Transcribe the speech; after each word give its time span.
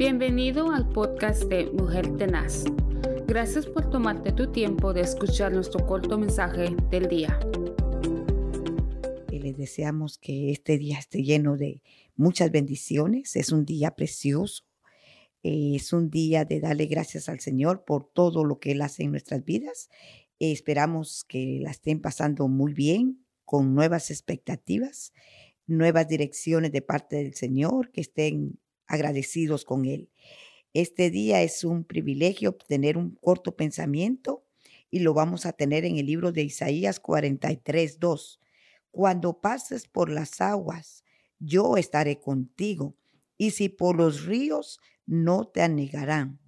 Bienvenido 0.00 0.70
al 0.70 0.88
podcast 0.88 1.42
de 1.42 1.66
Mujer 1.72 2.16
Tenaz. 2.16 2.64
Gracias 3.26 3.66
por 3.66 3.90
tomarte 3.90 4.32
tu 4.32 4.50
tiempo 4.50 4.94
de 4.94 5.02
escuchar 5.02 5.52
nuestro 5.52 5.86
corto 5.86 6.16
mensaje 6.16 6.74
del 6.90 7.06
día. 7.06 7.38
Les 9.30 9.58
deseamos 9.58 10.16
que 10.16 10.52
este 10.52 10.78
día 10.78 10.98
esté 10.98 11.22
lleno 11.22 11.58
de 11.58 11.82
muchas 12.16 12.50
bendiciones. 12.50 13.36
Es 13.36 13.52
un 13.52 13.66
día 13.66 13.90
precioso. 13.90 14.64
Es 15.42 15.92
un 15.92 16.08
día 16.08 16.46
de 16.46 16.60
darle 16.60 16.86
gracias 16.86 17.28
al 17.28 17.40
Señor 17.40 17.84
por 17.84 18.10
todo 18.10 18.42
lo 18.42 18.58
que 18.58 18.72
Él 18.72 18.80
hace 18.80 19.02
en 19.02 19.10
nuestras 19.10 19.44
vidas. 19.44 19.90
Esperamos 20.38 21.24
que 21.24 21.58
la 21.60 21.72
estén 21.72 22.00
pasando 22.00 22.48
muy 22.48 22.72
bien, 22.72 23.26
con 23.44 23.74
nuevas 23.74 24.10
expectativas, 24.10 25.12
nuevas 25.66 26.08
direcciones 26.08 26.72
de 26.72 26.80
parte 26.80 27.16
del 27.16 27.34
Señor, 27.34 27.90
que 27.90 28.00
estén 28.00 28.59
agradecidos 28.90 29.64
con 29.64 29.84
Él. 29.84 30.10
Este 30.74 31.10
día 31.10 31.42
es 31.42 31.64
un 31.64 31.84
privilegio 31.84 32.52
tener 32.52 32.96
un 32.98 33.16
corto 33.16 33.56
pensamiento 33.56 34.44
y 34.90 35.00
lo 35.00 35.14
vamos 35.14 35.46
a 35.46 35.52
tener 35.52 35.84
en 35.84 35.98
el 35.98 36.06
libro 36.06 36.32
de 36.32 36.42
Isaías 36.42 36.98
43, 37.00 38.00
2. 38.00 38.40
Cuando 38.90 39.40
pases 39.40 39.86
por 39.86 40.10
las 40.10 40.40
aguas, 40.40 41.04
yo 41.38 41.76
estaré 41.76 42.18
contigo, 42.18 42.96
y 43.38 43.52
si 43.52 43.68
por 43.68 43.96
los 43.96 44.24
ríos, 44.26 44.80
no 45.06 45.46
te 45.46 45.62
anegarán. 45.62 46.39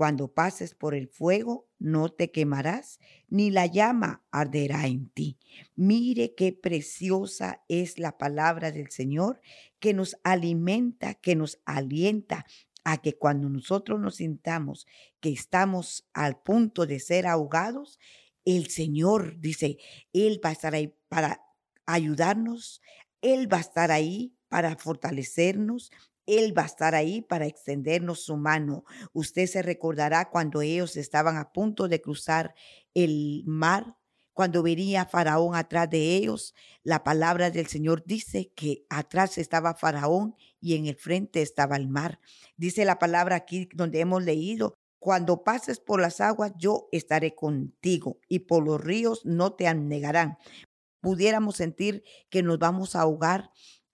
Cuando 0.00 0.32
pases 0.32 0.74
por 0.74 0.94
el 0.94 1.08
fuego, 1.08 1.68
no 1.78 2.08
te 2.08 2.30
quemarás, 2.30 3.00
ni 3.28 3.50
la 3.50 3.66
llama 3.66 4.24
arderá 4.30 4.86
en 4.86 5.10
ti. 5.10 5.36
Mire 5.76 6.34
qué 6.34 6.54
preciosa 6.54 7.62
es 7.68 7.98
la 7.98 8.16
palabra 8.16 8.72
del 8.72 8.90
Señor 8.90 9.42
que 9.78 9.92
nos 9.92 10.16
alimenta, 10.24 11.12
que 11.16 11.36
nos 11.36 11.60
alienta 11.66 12.46
a 12.82 13.02
que 13.02 13.18
cuando 13.18 13.50
nosotros 13.50 14.00
nos 14.00 14.14
sintamos 14.14 14.86
que 15.20 15.32
estamos 15.32 16.08
al 16.14 16.40
punto 16.40 16.86
de 16.86 16.98
ser 16.98 17.26
ahogados, 17.26 17.98
el 18.46 18.68
Señor 18.68 19.38
dice, 19.38 19.76
Él 20.14 20.40
va 20.42 20.48
a 20.48 20.52
estar 20.52 20.74
ahí 20.74 20.94
para 21.10 21.42
ayudarnos, 21.84 22.80
Él 23.20 23.52
va 23.52 23.58
a 23.58 23.60
estar 23.60 23.90
ahí 23.90 24.34
para 24.48 24.76
fortalecernos, 24.76 25.92
él 26.38 26.56
va 26.56 26.62
a 26.62 26.66
estar 26.66 26.94
ahí 26.94 27.22
para 27.22 27.46
extendernos 27.46 28.24
su 28.24 28.36
mano. 28.36 28.84
Usted 29.12 29.46
se 29.46 29.62
recordará 29.62 30.30
cuando 30.30 30.62
ellos 30.62 30.96
estaban 30.96 31.36
a 31.36 31.52
punto 31.52 31.88
de 31.88 32.00
cruzar 32.00 32.54
el 32.94 33.42
mar, 33.46 33.96
cuando 34.32 34.62
venía 34.62 35.06
Faraón 35.06 35.54
atrás 35.54 35.90
de 35.90 36.16
ellos. 36.16 36.54
La 36.82 37.04
palabra 37.04 37.50
del 37.50 37.66
Señor 37.66 38.04
dice 38.06 38.52
que 38.54 38.84
atrás 38.88 39.38
estaba 39.38 39.74
Faraón 39.74 40.36
y 40.60 40.76
en 40.76 40.86
el 40.86 40.96
frente 40.96 41.42
estaba 41.42 41.76
el 41.76 41.88
mar. 41.88 42.20
Dice 42.56 42.84
la 42.84 42.98
palabra 42.98 43.36
aquí 43.36 43.68
donde 43.74 44.00
hemos 44.00 44.22
leído, 44.22 44.74
cuando 44.98 45.44
pases 45.44 45.80
por 45.80 46.00
las 46.00 46.20
aguas, 46.20 46.52
yo 46.58 46.88
estaré 46.92 47.34
contigo 47.34 48.18
y 48.28 48.40
por 48.40 48.64
los 48.64 48.80
ríos 48.80 49.24
no 49.24 49.54
te 49.54 49.66
anegarán. 49.66 50.36
Pudiéramos 51.00 51.56
sentir 51.56 52.04
que 52.28 52.42
nos 52.42 52.58
vamos 52.58 52.94
a 52.94 53.00
ahogar 53.00 53.50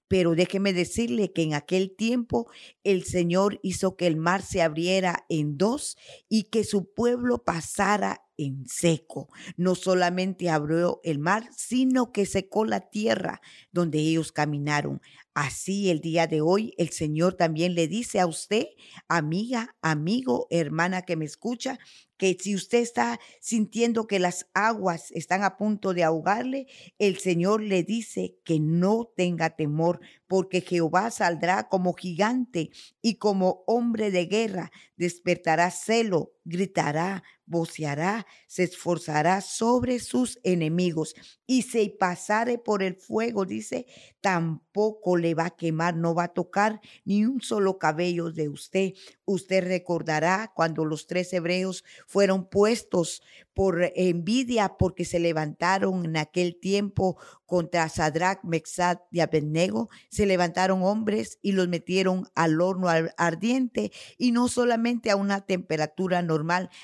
pero 0.08 0.34
déjeme 0.34 0.72
decirle 0.72 1.32
que 1.32 1.42
en 1.42 1.54
aquel 1.54 1.94
tiempo 1.94 2.48
el 2.84 3.04
Señor 3.04 3.58
hizo 3.62 3.96
que 3.96 4.06
el 4.06 4.16
mar 4.16 4.42
se 4.42 4.62
abriera 4.62 5.24
en 5.28 5.56
dos 5.56 5.96
y 6.28 6.44
que 6.44 6.64
su 6.64 6.92
pueblo 6.92 7.44
pasara 7.44 8.25
en 8.38 8.66
seco. 8.66 9.28
No 9.56 9.74
solamente 9.74 10.50
abrió 10.50 11.00
el 11.04 11.18
mar, 11.18 11.48
sino 11.56 12.12
que 12.12 12.26
secó 12.26 12.64
la 12.64 12.80
tierra 12.80 13.40
donde 13.72 13.98
ellos 13.98 14.32
caminaron. 14.32 15.00
Así 15.34 15.90
el 15.90 16.00
día 16.00 16.26
de 16.26 16.40
hoy 16.40 16.72
el 16.78 16.88
Señor 16.88 17.34
también 17.34 17.74
le 17.74 17.88
dice 17.88 18.20
a 18.20 18.26
usted, 18.26 18.68
amiga, 19.06 19.76
amigo, 19.82 20.46
hermana 20.48 21.02
que 21.02 21.16
me 21.16 21.26
escucha, 21.26 21.78
que 22.16 22.36
si 22.40 22.54
usted 22.54 22.78
está 22.78 23.20
sintiendo 23.40 24.06
que 24.06 24.18
las 24.18 24.46
aguas 24.54 25.10
están 25.10 25.42
a 25.44 25.58
punto 25.58 25.92
de 25.92 26.04
ahogarle, 26.04 26.66
el 26.98 27.18
Señor 27.18 27.62
le 27.62 27.82
dice 27.82 28.38
que 28.44 28.58
no 28.60 29.12
tenga 29.14 29.50
temor, 29.50 30.00
porque 30.26 30.62
Jehová 30.62 31.10
saldrá 31.10 31.68
como 31.68 31.92
gigante 31.92 32.70
y 33.02 33.16
como 33.16 33.62
hombre 33.66 34.10
de 34.10 34.24
guerra, 34.26 34.72
despertará 34.96 35.70
celo, 35.70 36.32
gritará, 36.46 37.24
voceará, 37.44 38.26
se 38.46 38.64
esforzará 38.64 39.40
sobre 39.40 39.98
sus 39.98 40.38
enemigos 40.42 41.14
y 41.46 41.62
si 41.62 41.88
pasare 41.90 42.58
por 42.58 42.82
el 42.82 42.96
fuego, 42.96 43.44
dice, 43.44 43.86
tampoco 44.20 45.16
le 45.16 45.34
va 45.34 45.46
a 45.46 45.56
quemar, 45.56 45.96
no 45.96 46.14
va 46.14 46.24
a 46.24 46.34
tocar 46.34 46.80
ni 47.04 47.24
un 47.24 47.40
solo 47.40 47.78
cabello 47.78 48.32
de 48.32 48.48
usted. 48.48 48.92
Usted 49.24 49.64
recordará 49.64 50.52
cuando 50.54 50.84
los 50.84 51.06
tres 51.06 51.32
hebreos 51.32 51.84
fueron 52.06 52.48
puestos 52.48 53.22
por 53.54 53.90
envidia 53.94 54.76
porque 54.76 55.04
se 55.04 55.20
levantaron 55.20 56.04
en 56.04 56.16
aquel 56.16 56.58
tiempo 56.60 57.16
contra 57.46 57.88
Sadrach, 57.88 58.42
Mexat 58.42 59.00
y 59.10 59.20
Abednego, 59.20 59.88
se 60.10 60.26
levantaron 60.26 60.82
hombres 60.82 61.38
y 61.42 61.52
los 61.52 61.68
metieron 61.68 62.26
al 62.34 62.60
horno 62.60 62.88
ardiente 63.16 63.92
y 64.18 64.32
no 64.32 64.48
solamente 64.48 65.10
a 65.10 65.16
una 65.16 65.46
temperatura 65.46 66.22
normal. 66.22 66.35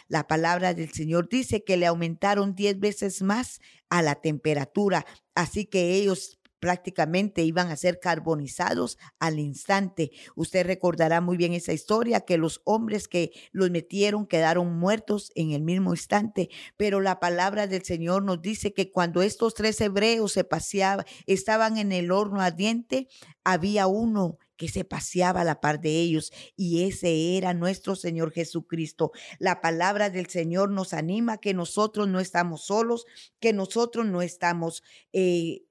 La 0.09 0.27
palabra 0.27 0.75
del 0.75 0.93
Señor 0.93 1.29
dice 1.29 1.65
que 1.65 1.77
le 1.77 1.87
aumentaron 1.87 2.55
diez 2.55 2.79
veces 2.79 3.23
más 3.23 3.61
a 3.91 4.03
la 4.03 4.17
temperatura. 4.17 5.05
Así 5.35 5.67
que 5.67 5.95
ellos 5.95 6.39
prácticamente 6.63 7.43
iban 7.43 7.73
a 7.73 7.77
ser 7.77 7.99
carbonizados 7.99 8.97
al 9.19 9.41
instante. 9.41 10.13
Usted 10.37 10.65
recordará 10.65 11.21
muy 11.21 11.37
bien 11.37 11.55
esa 11.55 11.73
historia, 11.73 12.21
que 12.21 12.39
los 12.39 12.63
hombres 12.65 13.09
que 13.09 13.33
los 13.51 13.73
metieron 13.73 14.29
quedaron 14.29 14.79
muertos 14.79 15.33
en 15.35 15.51
el 15.51 15.63
mismo 15.63 15.93
instante, 15.93 16.51
pero 16.77 17.01
la 17.01 17.19
palabra 17.19 17.67
del 17.67 17.83
Señor 17.83 18.23
nos 18.23 18.41
dice 18.41 18.73
que 18.73 18.93
cuando 18.93 19.23
estos 19.23 19.55
tres 19.55 19.81
hebreos 19.81 20.31
se 20.31 20.45
paseaban, 20.45 21.05
estaban 21.27 21.79
en 21.79 21.91
el 21.91 22.13
horno 22.13 22.41
ardiente, 22.41 23.09
había 23.43 23.89
uno 23.89 24.39
que 24.63 24.69
se 24.69 24.85
paseaba 24.85 25.41
a 25.41 25.45
la 25.45 25.61
par 25.61 25.81
de 25.81 25.91
ellos 25.91 26.33
y 26.55 26.85
ese 26.85 27.37
era 27.37 27.53
nuestro 27.53 27.97
Señor 27.97 28.31
Jesucristo. 28.31 29.11
La 29.41 29.61
palabra 29.61 30.09
del 30.09 30.29
Señor 30.29 30.71
nos 30.71 30.93
anima 30.93 31.39
que 31.39 31.53
nosotros 31.53 32.07
no 32.07 32.21
estamos 32.21 32.67
solos, 32.67 33.05
que 33.41 33.53
nosotros 33.53 34.07
no 34.07 34.23
estamos... 34.23 34.85
Eh, 35.13 35.65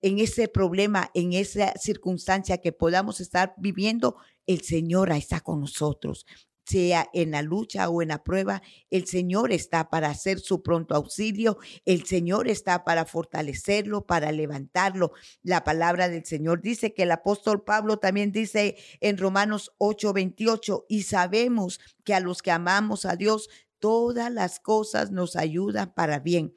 en 0.00 0.20
ese 0.20 0.46
problema, 0.46 1.10
en 1.14 1.32
esa 1.32 1.72
circunstancia 1.72 2.58
que 2.58 2.70
podamos 2.70 3.20
estar 3.20 3.54
viviendo, 3.56 4.14
el 4.46 4.60
Señor 4.60 5.10
está 5.10 5.40
con 5.40 5.58
nosotros. 5.58 6.24
Sea 6.68 7.08
en 7.14 7.30
la 7.30 7.40
lucha 7.40 7.88
o 7.88 8.02
en 8.02 8.08
la 8.08 8.22
prueba, 8.22 8.62
el 8.90 9.06
Señor 9.06 9.52
está 9.52 9.88
para 9.88 10.10
hacer 10.10 10.38
su 10.38 10.62
pronto 10.62 10.94
auxilio, 10.94 11.56
el 11.86 12.04
Señor 12.04 12.46
está 12.46 12.84
para 12.84 13.06
fortalecerlo, 13.06 14.04
para 14.04 14.32
levantarlo. 14.32 15.12
La 15.42 15.64
palabra 15.64 16.10
del 16.10 16.26
Señor 16.26 16.60
dice 16.60 16.92
que 16.92 17.04
el 17.04 17.12
apóstol 17.12 17.64
Pablo 17.64 17.98
también 17.98 18.32
dice 18.32 18.76
en 19.00 19.16
Romanos 19.16 19.72
8:28, 19.78 20.84
y 20.90 21.04
sabemos 21.04 21.80
que 22.04 22.12
a 22.12 22.20
los 22.20 22.42
que 22.42 22.50
amamos 22.50 23.06
a 23.06 23.16
Dios, 23.16 23.48
todas 23.78 24.30
las 24.30 24.60
cosas 24.60 25.10
nos 25.10 25.36
ayudan 25.36 25.94
para 25.94 26.18
bien 26.18 26.54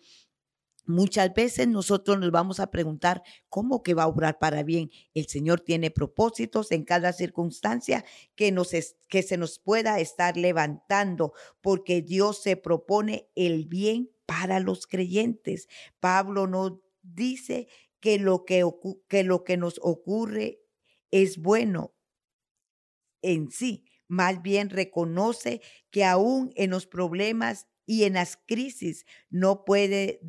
Muchas 0.86 1.34
veces 1.34 1.68
nosotros 1.68 2.20
nos 2.20 2.32
vamos 2.32 2.60
a 2.60 2.72
preguntar 2.72 3.22
cómo 3.50 3.84
que 3.84 3.94
va 3.94 4.04
a 4.04 4.08
obrar 4.08 4.40
para 4.40 4.64
bien. 4.64 4.90
El 5.14 5.28
Señor 5.28 5.62
tiene 5.62 5.92
propósitos 5.92 6.72
en 6.72 6.84
cada 6.84 7.14
circunstancia 7.14 8.04
que, 8.36 8.52
nos 8.52 8.72
que 9.08 9.24
se 9.24 9.38
nos 9.38 9.60
pueda 9.60 10.00
estar 10.00 10.38
levantando, 10.38 11.34
porque 11.62 12.02
Dios 12.02 12.42
se 12.42 12.58
propone 12.58 13.30
el 13.36 13.68
bien 13.68 14.10
para 14.26 14.60
los 14.60 14.88
creyentes. 14.88 15.68
Pablo 16.00 16.48
nos 16.48 16.80
dice 17.04 17.68
que 18.00 18.18
lo 18.18 18.46
que, 18.46 18.66
que, 19.08 19.24
lo 19.24 19.44
que 19.44 19.58
nos 19.58 19.80
ocurre 19.84 20.62
es 21.12 21.38
bueno 21.38 21.94
en 23.22 23.52
sí. 23.52 23.86
Más 24.08 24.42
bien 24.42 24.70
reconoce 24.70 25.62
que 25.90 26.04
aún 26.04 26.52
en 26.56 26.72
los 26.72 26.86
problemas 26.88 27.68
y 27.86 28.04
en 28.04 28.14
las 28.14 28.38
crisis 28.48 29.06
no 29.30 29.66
puede 29.66 30.20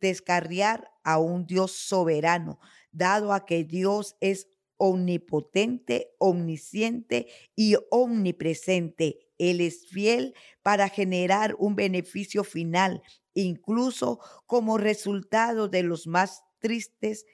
descarriar 0.00 0.90
a 1.04 1.18
un 1.18 1.46
Dios 1.46 1.72
soberano, 1.72 2.60
dado 2.92 3.32
a 3.32 3.46
que 3.46 3.64
Dios 3.64 4.16
es 4.20 4.48
omnipotente, 4.76 6.14
omnisciente 6.18 7.28
y 7.56 7.76
omnipresente. 7.90 9.18
Él 9.38 9.60
es 9.60 9.86
fiel 9.86 10.34
para 10.62 10.88
generar 10.88 11.54
un 11.58 11.76
beneficio 11.76 12.44
final, 12.44 13.02
incluso 13.34 14.20
como 14.46 14.78
resultado 14.78 15.68
de 15.68 15.82
los 15.82 16.06
más 16.06 16.42
tristes 16.60 17.24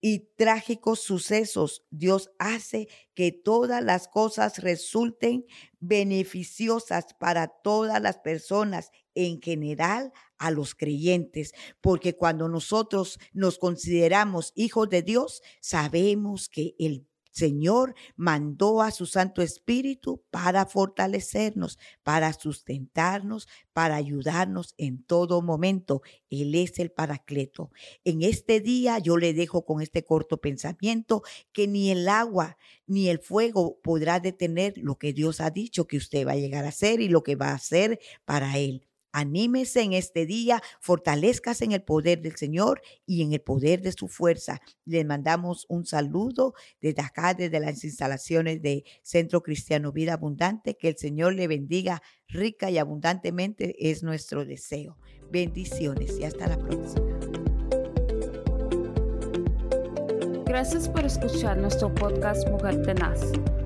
y 0.00 0.30
trágicos 0.36 1.00
sucesos, 1.00 1.84
Dios 1.90 2.30
hace 2.38 2.88
que 3.14 3.32
todas 3.32 3.82
las 3.82 4.06
cosas 4.08 4.58
resulten 4.58 5.44
beneficiosas 5.80 7.14
para 7.18 7.48
todas 7.48 8.00
las 8.00 8.18
personas, 8.18 8.90
en 9.14 9.42
general 9.42 10.12
a 10.38 10.52
los 10.52 10.76
creyentes, 10.76 11.52
porque 11.80 12.14
cuando 12.14 12.48
nosotros 12.48 13.18
nos 13.32 13.58
consideramos 13.58 14.52
hijos 14.54 14.88
de 14.88 15.02
Dios, 15.02 15.42
sabemos 15.60 16.48
que 16.48 16.76
el 16.78 17.07
Señor 17.38 17.94
mandó 18.16 18.82
a 18.82 18.90
su 18.90 19.06
Santo 19.06 19.42
Espíritu 19.42 20.24
para 20.30 20.66
fortalecernos, 20.66 21.78
para 22.02 22.32
sustentarnos, 22.32 23.46
para 23.72 23.94
ayudarnos 23.94 24.74
en 24.76 25.04
todo 25.04 25.40
momento. 25.40 26.02
Él 26.30 26.54
es 26.56 26.78
el 26.80 26.90
Paracleto. 26.90 27.70
En 28.04 28.22
este 28.22 28.60
día 28.60 28.98
yo 28.98 29.16
le 29.16 29.32
dejo 29.34 29.64
con 29.64 29.80
este 29.80 30.04
corto 30.04 30.40
pensamiento 30.40 31.22
que 31.52 31.68
ni 31.68 31.90
el 31.90 32.08
agua 32.08 32.58
ni 32.86 33.08
el 33.08 33.20
fuego 33.20 33.78
podrá 33.82 34.18
detener 34.18 34.74
lo 34.76 34.96
que 34.98 35.12
Dios 35.12 35.40
ha 35.40 35.50
dicho 35.50 35.86
que 35.86 35.96
usted 35.96 36.26
va 36.26 36.32
a 36.32 36.36
llegar 36.36 36.64
a 36.64 36.68
hacer 36.68 37.00
y 37.00 37.08
lo 37.08 37.22
que 37.22 37.36
va 37.36 37.50
a 37.50 37.54
hacer 37.54 38.00
para 38.24 38.58
Él. 38.58 38.87
Anímese 39.12 39.82
en 39.82 39.92
este 39.92 40.26
día, 40.26 40.62
fortalezcas 40.80 41.62
en 41.62 41.72
el 41.72 41.82
poder 41.82 42.20
del 42.22 42.36
Señor 42.36 42.82
y 43.06 43.22
en 43.22 43.32
el 43.32 43.40
poder 43.40 43.80
de 43.82 43.92
su 43.92 44.08
fuerza. 44.08 44.60
Les 44.84 45.04
mandamos 45.04 45.66
un 45.68 45.86
saludo 45.86 46.54
desde 46.80 47.02
acá, 47.02 47.34
desde 47.34 47.60
las 47.60 47.84
instalaciones 47.84 48.62
de 48.62 48.84
Centro 49.02 49.42
Cristiano 49.42 49.92
Vida 49.92 50.14
Abundante. 50.14 50.76
Que 50.76 50.88
el 50.88 50.96
Señor 50.96 51.34
le 51.34 51.48
bendiga 51.48 52.02
rica 52.28 52.70
y 52.70 52.78
abundantemente 52.78 53.90
es 53.90 54.02
nuestro 54.02 54.44
deseo. 54.44 54.98
Bendiciones 55.30 56.18
y 56.18 56.24
hasta 56.24 56.48
la 56.48 56.58
próxima. 56.58 57.18
Gracias 60.46 60.88
por 60.88 61.04
escuchar 61.04 61.58
nuestro 61.58 61.94
podcast 61.94 62.48
Mujer 62.48 62.82
Tenaz. 62.82 63.20